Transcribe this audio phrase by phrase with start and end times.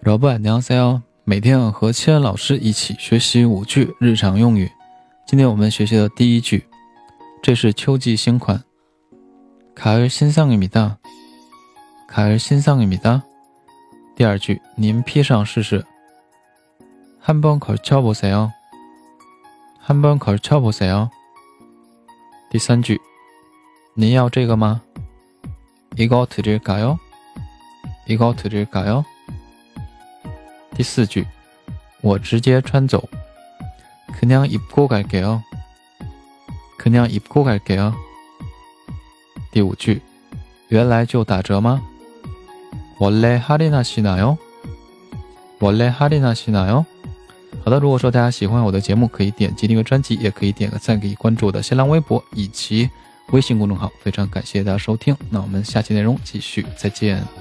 [0.00, 4.70] 老板娘 C 哦，每天和千恩老师一起学习五句日常用语。
[5.26, 6.66] 今天我们学习的第一句，
[7.42, 8.62] 这是秋季新款。
[9.74, 10.98] 卡尔新상입니 다。
[12.06, 13.22] 卡尔新상입니 다。
[14.14, 15.84] 第二句，您披上试试。
[17.20, 18.50] 한번걸쳐보세 요。
[19.82, 21.08] 한번걸쳐보세 요。
[22.50, 23.00] 第三句，
[23.94, 24.82] 您要这个吗？
[25.96, 26.98] 이거드릴까 요？
[28.06, 29.04] 이거드릴까 요？
[30.78, 31.26] 第四句，
[32.00, 33.08] 我直接穿走。
[34.20, 35.42] 그냥입고갈게 요。
[36.78, 37.94] 그냥입고갈게 요。
[39.52, 40.00] 第五句，
[40.68, 41.80] 原来就打折吗？
[42.98, 44.36] 원래할인하시나 요？
[45.60, 46.84] 원래할인하시나 요？
[47.64, 52.90] 好的，如果说大家喜欢我的节目，可以点击订阅专辑，也可以点个赞，可以关注我的新浪微博以及
[53.30, 53.90] 微信公众号。
[54.00, 57.37] 非常感谢大家收听，那我们下期内容继续，再见。